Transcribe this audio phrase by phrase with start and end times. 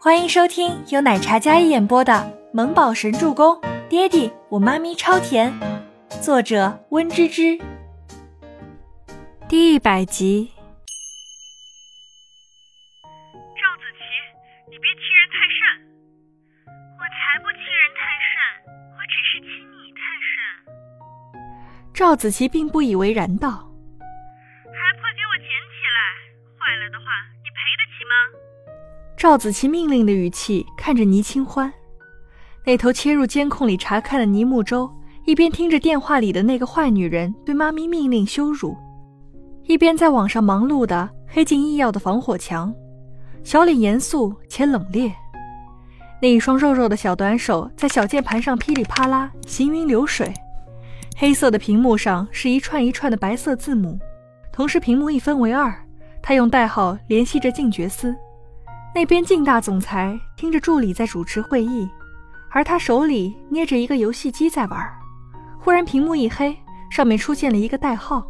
[0.00, 2.12] 欢迎收听由奶茶一演播的
[2.52, 3.56] 《萌宝神助攻》，
[3.88, 5.52] 爹地我妈咪超甜，
[6.22, 7.58] 作者温芝芝。
[9.48, 10.52] 第一百集。
[13.34, 13.98] 赵子琪，
[14.70, 15.66] 你别欺人太甚！
[16.94, 18.38] 我才不欺人太甚，
[18.94, 20.30] 我只是欺你太甚。
[21.92, 23.67] 赵子琪并不以为然道
[29.18, 31.72] ：“赵子琪命令的语气看着倪清欢，
[32.64, 34.88] 那头切入监控里查看的倪木舟
[35.24, 38.76] 一边听着电话里的那个坏女人对妈咪命令羞辱，
[39.64, 42.72] 一边在网上忙碌的黑进医药的防火墙，
[43.42, 45.12] 小脸严肃且冷冽，
[46.22, 50.32] 那一双肉肉的小短手在小键盘上噼里啪啦行云流水，
[51.16, 53.98] 黑色的屏幕上是一串一串的白色字母，
[54.52, 55.74] 同时屏幕一分为二，
[56.22, 58.14] 他用代号联系着静觉司。
[58.98, 61.88] 那边靳大总裁听着助理在主持会议，
[62.50, 64.92] 而他手里捏着一个游戏机在玩。
[65.56, 66.52] 忽然屏幕一黑，
[66.90, 68.26] 上面出现了一个代号。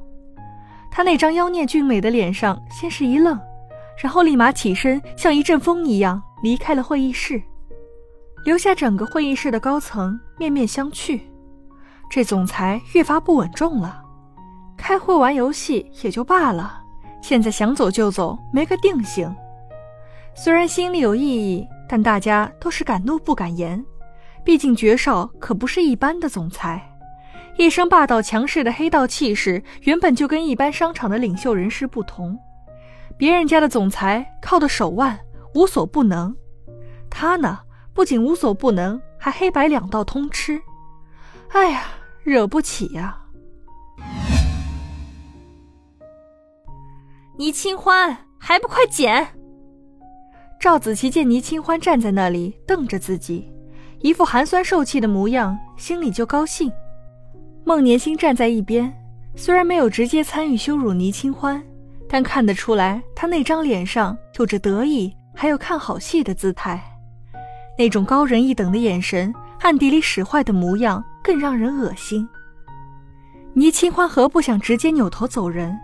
[0.91, 3.41] 他那张妖孽俊美的脸上先是一愣，
[4.03, 7.43] 然后立马起身，像一阵风一样离开了会议室，
[8.45, 11.19] 留下整个会议室的高层面面相觑。
[12.11, 14.03] 这总裁越发不稳重了。
[14.77, 16.83] 开会玩游戏也就罢了，
[17.23, 19.35] 现在想走就走，没个定性。
[20.41, 23.85] 虽然心里有异议，但大家都是敢怒不敢言。
[24.45, 26.97] 毕竟爵少可不是一般的总裁，
[27.57, 32.39] 一身霸道强势的黑道气势，原本就跟一般商场的领袖人士不同。
[33.17, 35.19] 别人家的总裁靠的手腕
[35.55, 36.33] 无所不能，
[37.11, 37.59] 他呢，
[37.93, 40.63] 不仅无所不能，还黑白两道通吃。
[41.49, 41.83] 哎呀，
[42.23, 43.19] 惹不起呀！
[47.37, 49.35] 倪清欢，还不快捡！
[50.61, 53.49] 赵子琪见倪清欢站在那里瞪着自己，
[54.01, 56.71] 一副寒酸受气的模样，心里就高兴。
[57.65, 58.93] 孟年星站在一边，
[59.37, 61.63] 虽然没有直接参与羞辱倪清欢，
[62.09, 66.83] 但看得出来他那张脸上有着得意还有看好戏的姿态，
[67.79, 72.29] 那种高人一等的眼神，暗地里使坏的模样更让人恶心。
[73.55, 75.79] 倪清欢何不想直接扭头走人？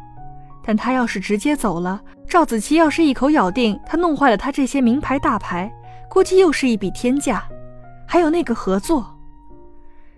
[0.67, 5.71] 但他要是直接走了，赵子琪要是一口咬定他弄坏了他这些名牌大牌，
[6.09, 7.45] 估计又是一笔天价。
[8.07, 9.07] 还有那个合作，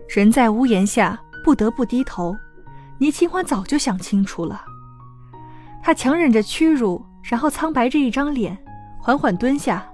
[0.07, 2.35] 人在屋檐下不得不低头。
[2.99, 4.63] 倪清欢早就想清楚了，
[5.83, 8.57] 他强忍着屈辱，然后苍白着一张脸，
[8.99, 9.85] 缓缓蹲下，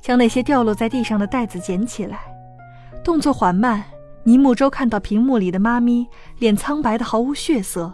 [0.00, 2.20] 将那些掉落在地上的袋子捡起来，
[3.02, 3.82] 动作缓慢。
[4.24, 6.06] 倪木舟看到屏幕里的妈咪，
[6.38, 7.92] 脸苍白的毫无血色，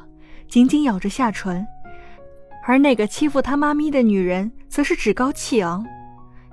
[0.49, 1.67] 紧紧咬着下唇。
[2.62, 5.84] 而那个欺负他妈咪的女人，则是趾高气昂。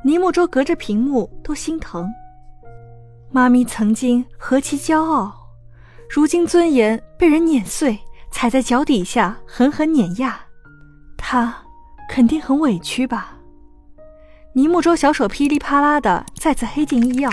[0.03, 2.09] 尼木舟隔着屏幕都心疼。
[3.31, 5.31] 妈咪曾经何其骄傲，
[6.09, 7.99] 如今尊严被人碾碎，
[8.31, 10.39] 踩在脚底下狠狠碾压，
[11.15, 11.55] 她
[12.09, 13.37] 肯定很委屈吧？
[14.53, 17.29] 尼木舟小手噼里啪啦的再次黑进医药，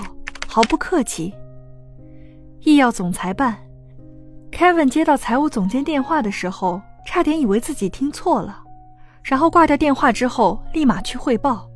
[0.46, 1.32] 毫不客气。
[2.60, 3.56] 医药总裁办
[4.52, 8.64] ，Kevin 接到财务总监电话的时候，差点以为自己听错了。
[9.26, 11.68] 然后挂掉电话之后，立马去汇报。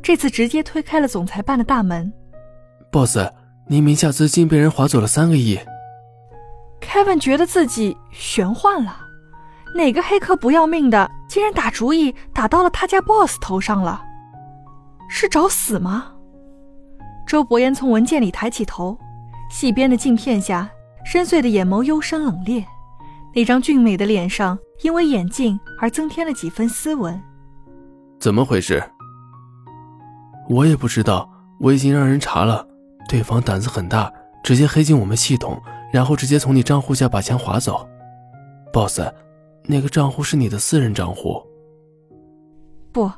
[0.00, 2.12] 这次直接推开了总裁办的大门。
[2.92, 3.18] Boss，
[3.66, 5.58] 您名下资金被人划走了三个亿。
[6.80, 8.96] Kevin 觉得自己玄幻了，
[9.74, 14.00] 哪个黑客不要命的，竟然打主意打到了他家 Boss 头上了？
[15.08, 16.12] 是找死吗？
[17.26, 18.96] 周伯言从文件里抬起头，
[19.50, 20.70] 细边的镜片下，
[21.04, 22.64] 深邃的眼眸幽深冷冽。
[23.34, 27.20] 那张俊美的脸上，因为眼镜而增添了几分斯文。
[28.20, 28.82] 怎么回事？
[30.48, 31.28] 我也不知道。
[31.60, 32.66] 我已经让人查了，
[33.08, 34.12] 对方胆子很大，
[34.42, 35.60] 直接黑进我们系统，
[35.92, 37.88] 然后直接从你账户下把钱划走。
[38.72, 39.00] Boss，
[39.64, 41.42] 那个账户是你的私人账户？
[42.92, 43.10] 不，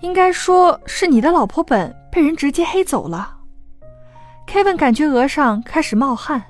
[0.00, 3.38] 应该说是你的老婆本被人直接黑走了。
[4.46, 6.42] Kevin 感觉额上开始冒汗，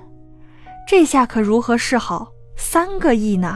[0.87, 2.32] 这下可如何是好？
[2.73, 3.55] 三个亿呢？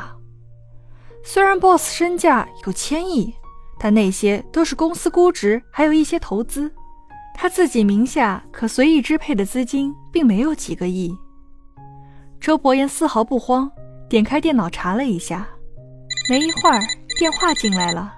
[1.23, 3.33] 虽然 boss 身价有千亿，
[3.79, 6.71] 但那些都是公司估值，还有一些投资。
[7.33, 11.17] 他自己名下可随意支配的资金并没有几个亿。
[12.39, 13.71] 周伯言丝毫不慌，
[14.07, 15.47] 点开电脑查了一下，
[16.29, 16.79] 没一会儿
[17.17, 18.13] 电话进来了。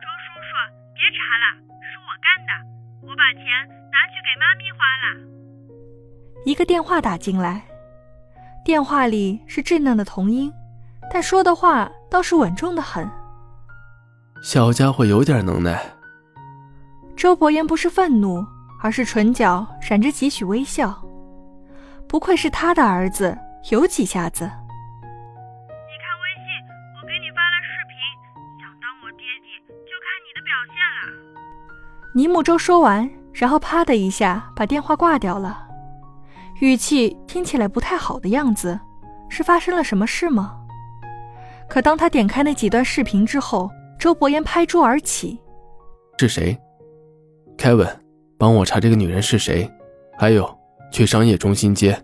[0.00, 0.56] 周叔叔，
[0.94, 1.52] 别查了，
[1.84, 2.52] 是我干的，
[3.06, 3.44] 我把钱
[3.92, 5.04] 拿去给妈咪花了。
[6.46, 7.75] 一个电话打进来。
[8.66, 10.52] 电话里是稚嫩的童音，
[11.08, 13.08] 但说的话倒是稳重的很。
[14.42, 15.80] 小家伙有点能耐。
[17.16, 18.44] 周伯言不是愤怒，
[18.82, 21.00] 而是唇角闪着几许微笑。
[22.08, 23.38] 不愧是他的儿子，
[23.70, 24.42] 有几下子。
[24.42, 26.50] 你看微信，
[26.96, 27.94] 我给你发了视频，
[28.60, 31.14] 想当我爹地就看你的表现了。
[32.16, 35.65] 倪木舟说完，然后啪的一下把电话挂掉了，
[36.60, 38.78] 语气听起来不太好的样子。
[39.28, 40.56] 是发生了什么事吗？
[41.68, 43.68] 可当他点开那几段视频之后，
[43.98, 45.36] 周伯言拍桌而起
[46.16, 46.56] ：“是谁？
[47.58, 47.88] 凯文，
[48.38, 49.68] 帮我查这个女人是谁。
[50.16, 50.48] 还有，
[50.92, 52.00] 去商业中心接。”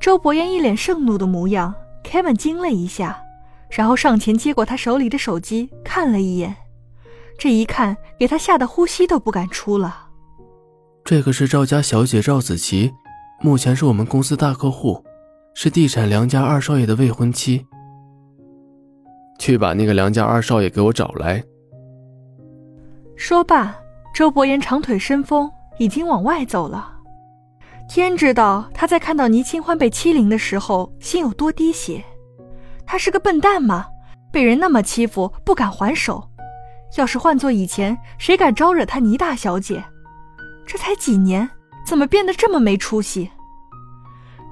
[0.00, 1.72] 周伯言一脸盛怒的模样
[2.02, 3.22] ，Kevin 惊了一下，
[3.70, 6.56] 然后上前接过他手里的手机，看了一眼。
[7.38, 10.08] 这一看，给他吓得呼吸都不敢出了。
[11.04, 12.92] 这个是赵家小姐赵子琪，
[13.40, 15.04] 目前是我们公司大客户。
[15.60, 17.66] 是地产梁家二少爷的未婚妻。
[19.40, 21.42] 去把那个梁家二少爷给我找来。
[23.16, 23.74] 说罢，
[24.14, 26.96] 周伯言长腿伸风，已经往外走了。
[27.88, 32.04] 天知道他在看到倪清欢被欺凌的时候心有多滴血。
[32.86, 33.86] 他是个笨蛋吗？
[34.30, 36.22] 被人那么欺负不敢还手。
[36.96, 39.82] 要是换做以前，谁敢招惹他倪大小姐？
[40.64, 41.50] 这才几年，
[41.88, 43.30] 怎么变得这么没出息？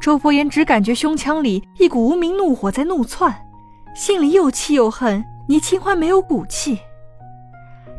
[0.00, 3.46] 周伯言只感觉胸腔里一股无名怒火在怒窜，
[3.94, 6.78] 心里又气又恨倪清欢没有骨气。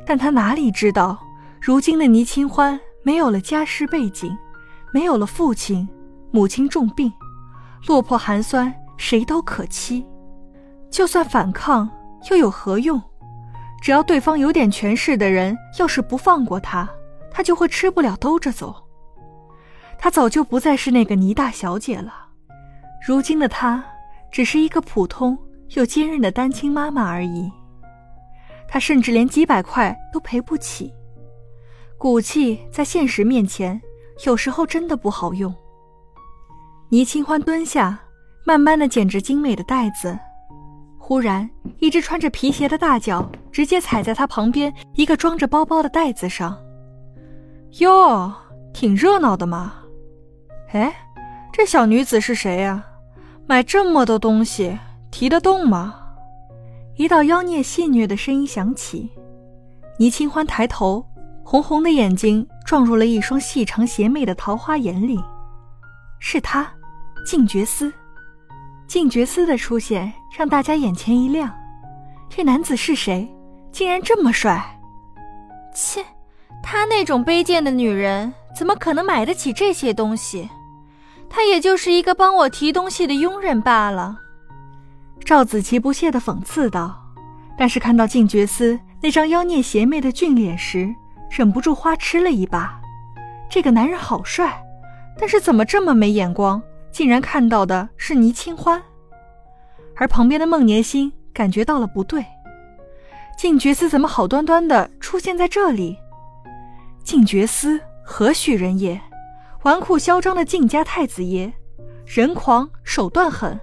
[0.07, 1.19] 但他哪里知道，
[1.61, 4.35] 如今的倪清欢没有了家世背景，
[4.91, 5.87] 没有了父亲，
[6.31, 7.13] 母亲重病，
[7.85, 10.03] 落魄寒酸，谁都可欺。
[10.89, 11.87] 就算反抗，
[12.31, 12.99] 又有何用？
[13.83, 16.89] 只要对方有点权势的人要是不放过他，
[17.29, 18.86] 他就会吃不了兜着走。
[19.99, 22.13] 她早就不再是那个倪大小姐了，
[23.05, 23.83] 如今的她
[24.31, 25.37] 只是一个普通
[25.75, 27.51] 又坚韧的单亲妈妈而已。
[28.67, 30.93] 她甚至连几百块都赔不起，
[31.97, 33.81] 骨气在现实面前
[34.25, 35.53] 有时候真的不好用。
[36.89, 37.99] 倪清欢蹲下，
[38.45, 40.17] 慢慢的捡着精美的袋子，
[40.97, 41.49] 忽然，
[41.79, 46.57] 一只穿着皮鞋的大脚直接踩在她旁边一个装着包包的袋子上。
[47.79, 48.33] 哟，
[48.73, 49.73] 挺热闹的嘛。
[50.71, 50.93] 哎，
[51.51, 52.83] 这小女子是谁呀？
[53.45, 54.77] 买这么多东西，
[55.09, 55.95] 提得动吗？
[56.95, 59.09] 一道妖孽戏谑的声音响起。
[59.97, 61.05] 倪清欢抬头，
[61.43, 65.17] 红红的眼睛撞入了一双细长邪魅的桃花眼里。
[66.19, 66.69] 是他，
[67.25, 67.91] 静觉司。
[68.87, 71.49] 静觉司的出现让大家眼前一亮。
[72.29, 73.27] 这男子是谁？
[73.71, 74.61] 竟然这么帅！
[75.73, 76.03] 切，
[76.61, 80.49] 他那种卑贱的女人，怎么可能买得起这些东西？
[81.29, 84.17] 他也就是一个帮我提东西的佣人罢了。
[85.23, 86.95] 赵子琪不屑地讽刺道，
[87.57, 90.93] 但是看到静觉司那张妖孽邪魅的俊脸时，
[91.29, 92.79] 忍不住花痴了一把。
[93.49, 94.61] 这个男人好帅，
[95.19, 98.81] 但是怎么这么没眼光，竟然看到的是倪清欢？
[99.95, 102.25] 而旁边的孟年星感觉到了不对，
[103.37, 105.97] 静觉司怎么好端端的出现在这里？
[107.03, 108.99] 静觉司何许人也？
[109.67, 111.51] 纨绔嚣张的靖家太子爷，
[112.05, 113.59] 人狂手段狠，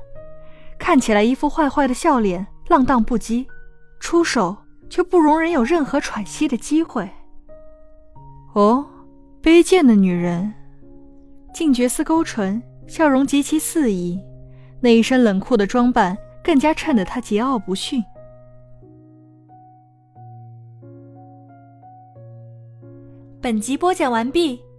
[0.78, 3.46] 看起来一副坏坏的笑脸，浪荡不羁，
[4.00, 4.54] 出手
[4.90, 7.08] 却不容人有任何喘息的机会。
[8.52, 8.84] 哦，
[9.42, 10.52] 卑贱的女人，
[11.54, 14.20] 靖觉司勾唇，笑容极其肆意，
[14.80, 18.04] 那一身冷酷的装扮更加衬得他桀骜不驯。
[23.40, 24.60] 本集播讲完毕。